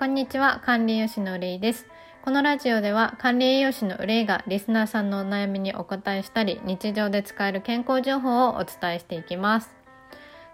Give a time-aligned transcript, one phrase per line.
[0.00, 1.86] こんにちは、管理栄養士のうれいです。
[2.22, 9.68] このラジオでは管理栄養士のうれいがリスナーさんのお悩みにお答えしたり、日常で使える健康情報をお伝えしていきます。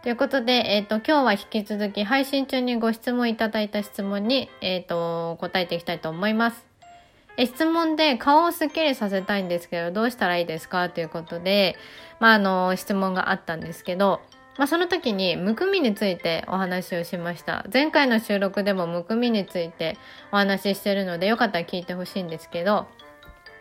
[0.03, 6.67] ということで、えっ、ー、と、今日は引き続き配信中にご質問いただいた質問に、えっ、ー、と、答えていきたいと思います。
[7.37, 10.91] え質問で顔をスッキリさせたいんですけど、どうしたらいいですか？
[10.91, 11.77] ということで、
[12.19, 14.23] まあ、あの、質問があったんですけど、
[14.59, 17.67] まあ、その時にむくみについてお話をしました。
[17.73, 19.99] 前回の収録でもむくみについて
[20.33, 22.87] お話ししてるのでよかったら聞いてほしいんですけど、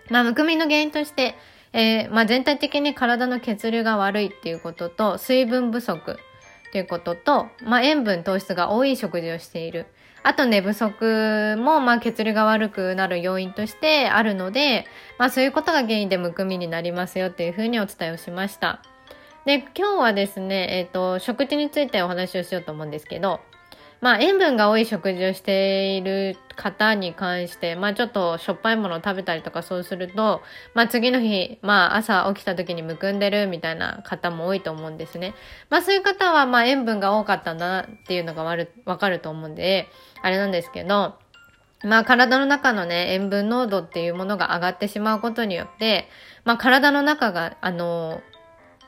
[0.09, 1.35] まあ、むくみの原因として、
[1.73, 9.88] えー、まあ、全体的に体の血流が悪いっていうことと、水分不足っていうことと、まあ、塩分糖質が多い食事をしている。
[10.23, 14.88] あと寝不足も、まあ、血流が悪くなる要因としてあるので、
[15.20, 18.82] まあ、そういうことが原因でむくみになりますよっていうふうにお伝えをしました。
[19.45, 23.41] で、今日はですね、えっ、ー、と、食事についてお話をしようと思うんですけど、
[24.02, 30.41] まあ、塩分が多い食事をしている方に関して、まあ、ちょっとしょっぱいものを食べたりとかそうすると、
[30.74, 35.35] まあ、次の日、まあ、朝起きた時にむくんでるみたいな方も多いと思うんですね。
[35.70, 39.90] まあ、そういう方は、まあ、塩分が多かったんだなっていうのがわる、わかると思うんで、
[40.24, 41.20] あれなんですけど、
[41.84, 46.07] まあ体の中のね、塩分濃度っていうものが上がってしまうことによって、
[46.43, 48.21] まあ体の中が、あの、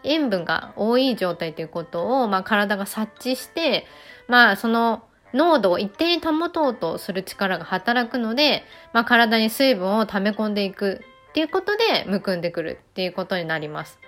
[0.04, 3.86] 塩分が多い状態ということを、まあ、体が察知して、
[4.28, 5.04] まあ、その
[5.34, 14.00] 濃度を一定に保とうとする力が働くので、まあ、体に水分を溜め込んでいくっていうことで、むくんでくるっていうことになります。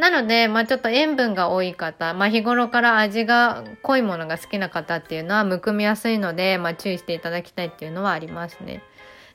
[0.00, 8.82] なので、まあちょっと塩分が多い方、まあ日頃から味が濃いものが好きな方っていうのはむくみやすいので、まあ注意していただきたいっていうのはありますね。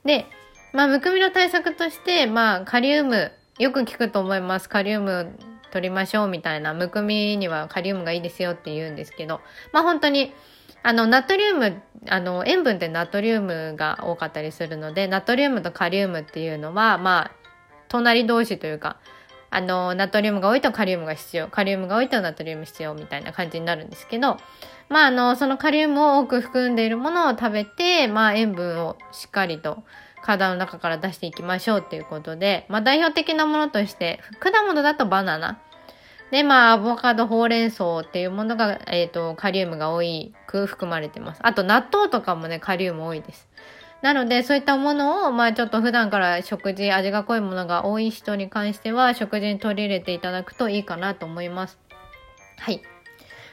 [0.04, 0.26] で、
[0.74, 4.68] まあむくみの対策として、まあカリウム、よく聞くと思います。
[4.68, 5.38] カリウム
[5.76, 9.42] 取りましょうみたいな、むくみにはカリウムがいいですよって言うんですけど、
[9.74, 10.34] まあ本当に、
[10.84, 17.32] あの、ナトリウム、あの、塩分ってナトリウムが多かったりするので、ナトリウムとカリウムっていうのは、まあ、
[17.90, 18.98] 隣同士というか、
[19.50, 24.38] あの、ナトリウムが多いとカリウムが必要、カリウムが多いとナトリウム必要みたいな感じになるんですけど、
[24.88, 29.84] まあ、あの、そのカリウムを多く含んでいるものを食べて、まあ、塩分をしっかりと
[30.26, 35.62] 体の中から出していきましょうっていうことで、まあ、代表的なものとして、果物だとバナナ。
[36.36, 40.02] で、まあ、アボカド、ほうれん草っていうものが、えっ、ー、と、カリウムが多
[40.48, 41.40] く含まれてます。
[41.42, 43.48] あと、納豆とかもね、カリウム多いです。
[44.02, 51.80] なので、そういったものを、まあ、ちょっと普段から食事、味が濃いものが多い人に関しては、食事に取り入れていただくといいかなと思います。
[52.58, 52.82] はい。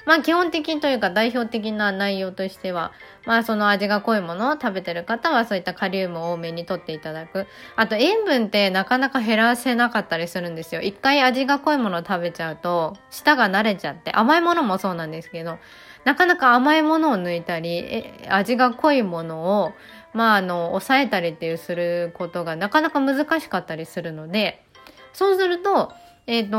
[0.04, 2.92] まあ基本的というか代表的な内容としては、
[3.24, 7.46] まあその味が濃いものを食べてる方はそういったカリウムを多めにとっていただく。
[7.76, 10.80] あと塩分ってなかなか減らせなかったりするんですよ。
[10.80, 15.58] 一回味が濃いものを食べちゃうと、舌が慣れちゃって、甘いものもそうなんですけど、
[16.04, 19.72] なかなか甘いものを抜いたり、味が濃いものを、
[20.12, 24.64] まああの、抑えたりっていうすることがなかなか難しかったりするので、
[25.12, 25.92] そうすると、
[26.26, 26.50] えっ、ー、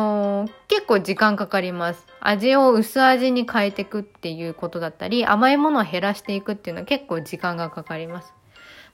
[0.47, 2.05] と、結構時間かかります。
[2.19, 8.33] 味を薄味に変えていくっていうことだったり、甘いものを減らしていくっていうのは結構時間がかかります。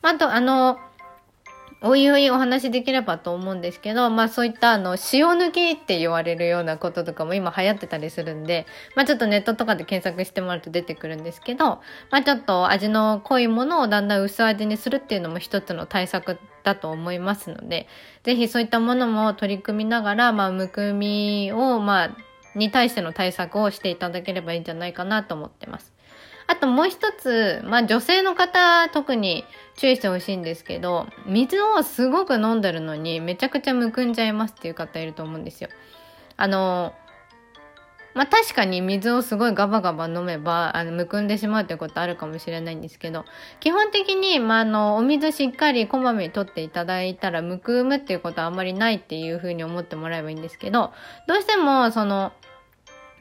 [0.02, 0.78] あと、あの、
[1.82, 11.66] おいおいお話できればと思うんですけど、まあそういったあの、塩抜きって言われるようなこととかも今流行ってたりするんで、まあちょっとネットとかで検索してもらうと出てくるんですけど、
[12.12, 17.88] まあちょっと味の濃いものをだんだん薄味にするっていうのも一つの対策だと思いますので、
[18.24, 22.18] ぜひそういったものも取り組みながら、まあむくみを、まあ、
[22.56, 25.94] に対しての対策をしていただければいいんじゃないかなと思ってます。
[26.50, 29.46] あともう一つ、まあ女性の方特に
[29.78, 35.70] 注意してほしいんですけど、水をすごく飲んでるのにめちゃくちゃむくんじゃいますっていう方いると思うんですよ。
[36.38, 36.96] あの、
[38.16, 43.26] まあ確かに水をすごいガバガバ飲めば、あの、むくんでしまうってことあるかもしれないんですけど、
[43.60, 50.94] 基本的に、まああの、お水しっかりこまめにとっていただいたら、むくむっていうことはあんまりないっていうふうに思ってもらえばいいんですけど、
[51.28, 52.34] どうしても、その、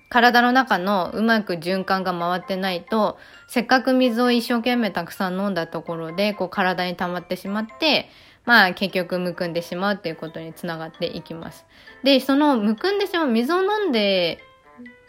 [0.08, 8.08] 体の中のうまく循環が回ってないと、せっかく水を一生懸命たくさん飲んだところで、こう体に溜まってしまって、
[8.44, 11.66] まあ結局むくんでしまうっていうことにつながっていきます。
[12.02, 14.38] で、そのむくんでしまう、水を飲んで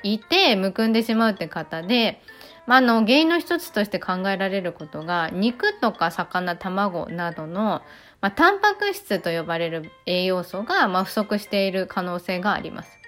[0.04, 2.22] いてむくんでしまうって方で、
[2.68, 7.82] まあ、あの原因の一つとして考えられることが肉とか魚卵などの、
[8.22, 12.99] まあ、タンパク質と呼ばれる栄養素が、まあ、不足している可能性があります。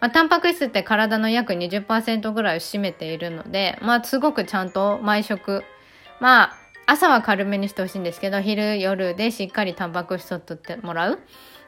[0.00, 5.64] まあ、タンパク質って体の約20%ぐらいを占めているので、まあ、すごくちゃんと毎食、
[6.20, 6.56] まあ、
[6.86, 11.18] 朝は軽めにしてほしいんですけど、昼、夜でしっかりタンパク質を取ってもらう。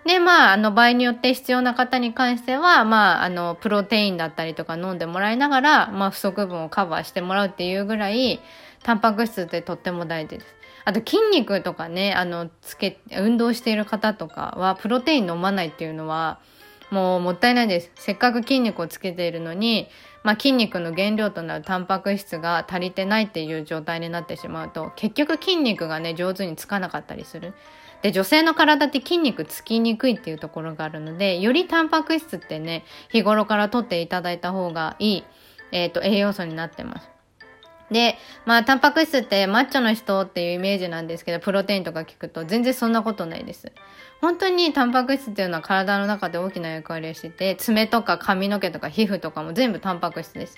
[0.06, 8.40] で、まあ、あの、場合によって必要な方に関しては、まあ、あの、プロテインだったりとか飲んでもらいながら、まあ、不足分をカバーしてもらうっていうぐらい、
[8.84, 10.46] タンパク質ってとっても大事です。
[10.84, 16.38] あと筋肉とかね、あの、つけ、運動している方とかは、プロテイン飲まないっていうのは、
[16.90, 17.90] もうもったいないです。
[17.96, 19.88] せっかく筋肉をつけているのに、
[20.23, 27.55] まあ、筋肉の原料となるタンパク質が足りてないっていう状態になってしまうと、結局筋肉がね、上手につかなかったりする。
[28.02, 35.25] で、女性の体って筋肉つきにくいっていうところがあるので、よりタンパク質ってね、日頃から取っていただいた方がいい、
[35.73, 37.18] えっ、ー、と、栄養素になってます。
[37.90, 43.73] で、まあ、タンパク質ってマッチョの人っていうイメージなんですけど、プロテインとか聞くと全然そんなことないです。
[44.20, 50.56] 本当にタンパク質っていうのは体の中で大きな役割をしてて、爪とか髪の毛とか皮膚とかも全部タンパク質です。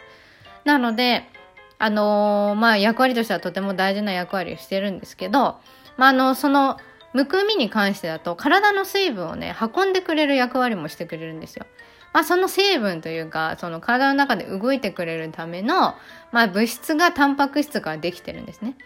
[0.65, 1.25] なので、
[1.79, 5.57] あのー、まあ、役割としてはとても大事な役割をしてるんですけど、
[5.97, 6.79] まあ、あの、その、
[7.13, 11.67] むくみに関してだと、体の水分をね、運んでくれる役割もしてくれるんですよ。
[12.13, 15.95] まあ、その成分というか、その体の中で動いてくれるための、
[16.33, 18.77] まあ、物質がタンパク質からできてるんですね。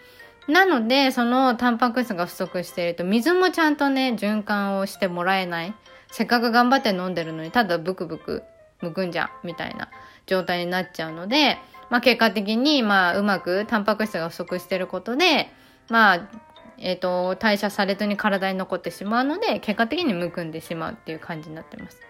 [0.47, 5.73] なので、そのタンパク質が不足していると、水もちゃんとね、循環をしてもらえない。
[6.11, 8.43] せっかく頑張って飲んでるのに、ただブクブク
[8.81, 9.89] むくんじゃん、みたいな
[10.27, 11.57] 状態になっちゃうので、
[11.89, 15.49] まあ結果的に、まあうまくタンパク質が不足していることで、
[15.89, 16.29] まあ、
[16.77, 22.01] えっ、ー、と、代謝されずに体に残ってしまうので、結果的にむくんでしまうっていう感じになってます。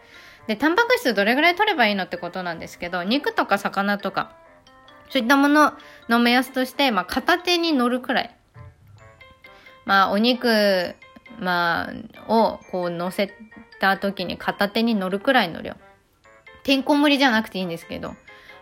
[0.47, 4.31] で、タンパク質どれぐらい取ればいいのってことなんですけど、肉とか魚とか、
[5.09, 5.73] そういったもの
[6.09, 8.35] の目安として、まあ、片手に乗るくらい。
[9.85, 10.95] まあ、お肉、
[11.39, 11.89] ま
[12.27, 13.33] あ、をこう乗せ
[13.79, 15.75] た時に片手に乗るくらいの量。
[16.63, 18.15] てんこ盛りじゃなくていいんですけど。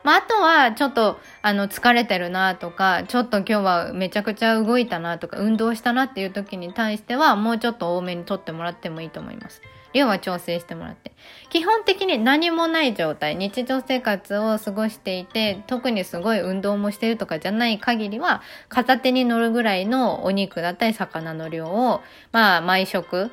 [0.03, 9.61] まあ、あとは、ちょっと、あの、疲れてるなとか、ちょっと今日はめちゃくちゃ動いたなとか、運動したなっていう時に対しては、もうちょっと多めに取ってもらってもいいと思います。
[9.93, 11.11] 量は調整してもらって。
[11.49, 22.01] 基本的に何もない状態、日常生活を過ごしていて、特にすごい運動もしてるとかじゃない限りは、片手に乗るぐらいのお肉だったり魚の量を、
[22.31, 23.31] まあ、毎食、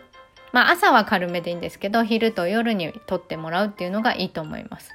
[0.53, 4.91] まあ、朝は軽めでいいんですけど、昼と夜に取ってもらうっていうのがいいと思います。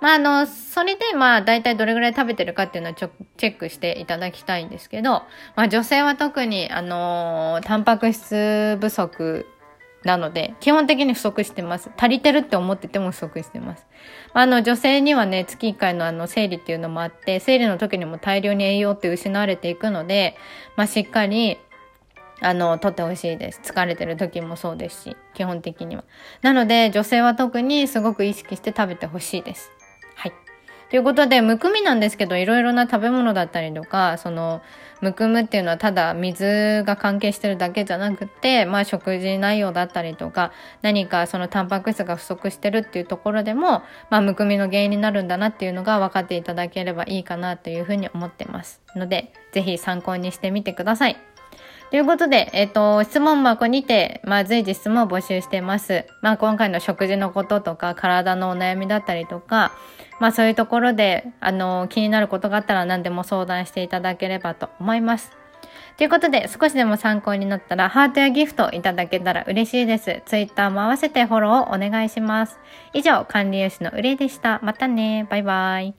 [0.00, 3.10] まあ、あの、それで、まあ、大体どれぐらい食べてるかっていうのをチェ
[3.40, 5.22] ックしていただきたいんですけど、
[5.54, 9.46] まあ、女性は特に、あのー、タンパク質不足
[10.06, 11.90] なので、基本的に不足してます。
[11.96, 13.84] 足りてるって思ってても不足してます。
[14.34, 20.36] あの、女性にはね、月1回のあの、生理っていうのもあって、生理の時にも大量に栄養って失われていくので、
[20.76, 21.58] まあ、しっかり、
[22.40, 23.60] あの、取ってほしいです。
[23.64, 26.04] 疲れてる時もそうですし、基本的には。
[26.40, 29.72] なので、女性は特にすごく意識して食べてほしいです。
[30.14, 30.45] はい。
[30.88, 34.62] ということで、むくみなんですけど、いろいろな食べ物だったりとか、その、
[35.00, 40.52] むくむっていうのはただ水が関係してるだけじゃなくて、まあ食事内容だったりとか、
[40.82, 48.80] 何かそのタンパク質が不足してるっていうところでも、まあむくみの原因になるんだなっていうのが分かっていただければいいかなというふうに思ってます。
[48.94, 51.16] ので、ぜひ参考にしてみてください。
[51.90, 56.04] ということで、えっ、ー、と、質問箱にて、まあ、随時質問を募集してます。
[56.20, 59.72] まあ、今回の食事のこととか、体のお悩みだったりとか、
[60.18, 65.30] まあ、そういうところで、あの、気になることがあったら何でも相談していただければと思います。
[65.96, 70.22] ということで、少しでも参考になったら、ハートやギフトいただけたら嬉しいです。
[70.26, 72.58] ツイッターも合わせてフォローをお願いします。
[72.92, 74.60] 以上、管理栄養士のうれでした。
[74.62, 75.26] またね。
[75.30, 75.94] バイバイ。